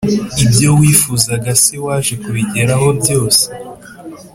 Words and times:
ibyo 0.43 0.69
wifuzaga 0.79 1.51
se 1.63 1.73
waje 1.85 2.13
kubigeraho 2.23 2.87
byose? 2.99 3.43